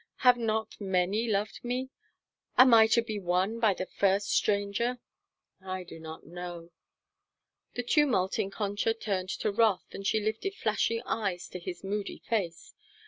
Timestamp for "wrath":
9.51-9.85